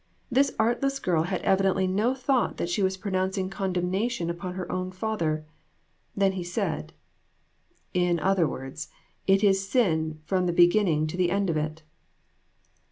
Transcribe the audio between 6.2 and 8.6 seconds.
he said" In other